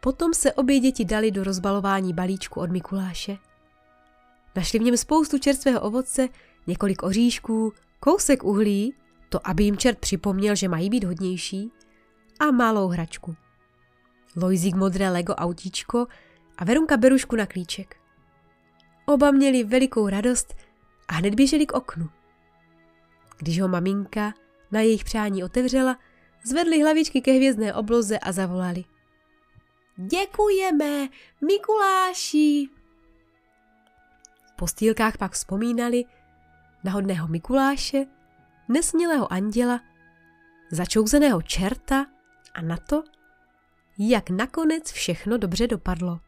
Potom 0.00 0.34
se 0.34 0.52
obě 0.52 0.80
děti 0.80 1.04
dali 1.04 1.30
do 1.30 1.44
rozbalování 1.44 2.12
balíčku 2.12 2.60
od 2.60 2.70
Mikuláše. 2.70 3.38
Našli 4.56 4.78
v 4.78 4.82
něm 4.82 4.96
spoustu 4.96 5.38
čerstvého 5.38 5.80
ovoce, 5.80 6.28
několik 6.66 7.02
oříšků, 7.02 7.72
kousek 8.00 8.44
uhlí, 8.44 8.94
to 9.32 9.48
aby 9.48 9.64
jim 9.64 9.76
čert 9.76 9.98
připomněl, 9.98 10.56
že 10.56 10.68
mají 10.68 10.90
být 10.90 11.04
hodnější, 11.04 11.72
a 12.40 12.50
malou 12.50 12.88
hračku. 12.88 13.36
Lojzík 14.36 14.74
modré 14.74 15.10
Lego 15.10 15.34
autíčko 15.34 16.06
a 16.58 16.64
Verunka 16.64 16.96
berušku 16.96 17.36
na 17.36 17.46
klíček. 17.46 17.96
Oba 19.06 19.30
měli 19.30 19.64
velikou 19.64 20.08
radost 20.08 20.54
a 21.08 21.14
hned 21.14 21.34
běželi 21.34 21.66
k 21.66 21.72
oknu. 21.72 22.08
Když 23.38 23.60
ho 23.60 23.68
maminka 23.68 24.34
na 24.72 24.80
jejich 24.80 25.04
přání 25.04 25.44
otevřela, 25.44 25.98
zvedli 26.44 26.82
hlavičky 26.82 27.20
ke 27.20 27.32
hvězdné 27.32 27.74
obloze 27.74 28.18
a 28.18 28.32
zavolali. 28.32 28.84
Děkujeme, 29.96 31.08
Mikuláši! 31.46 32.68
V 34.46 34.56
postýlkách 34.56 35.18
pak 35.18 35.32
vzpomínali 35.32 36.04
na 36.84 36.92
hodného 36.92 37.28
Mikuláše, 37.28 38.06
nesmělého 38.72 39.32
anděla, 39.32 39.80
začouzeného 40.70 41.42
čerta 41.42 42.06
a 42.54 42.62
na 42.62 42.76
to, 42.76 43.02
jak 43.98 44.30
nakonec 44.30 44.92
všechno 44.92 45.38
dobře 45.38 45.66
dopadlo. 45.66 46.20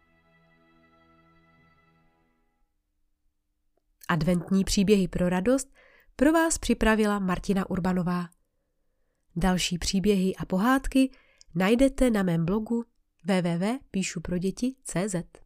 Adventní 4.09 4.64
příběhy 4.64 5.09
pro 5.09 5.28
radost 5.28 5.74
pro 6.16 6.33
vás 6.33 6.59
připravila 6.59 7.18
Martina 7.18 7.70
Urbanová. 7.70 8.28
Další 9.37 9.78
příběhy 9.78 10.37
a 10.37 10.44
pohádky 10.44 11.11
najdete 11.54 12.11
na 12.11 12.22
mém 12.22 12.44
blogu 12.44 12.85
www.píšuproděti.cz. 13.24 15.43